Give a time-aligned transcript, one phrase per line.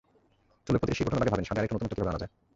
[0.65, 2.31] চুলোয় প্রতিটি শিক ওঠানোর আগে ভাবেন, স্বাদে আরেকটু নতুনত্ব কীভাবে আনা যায়।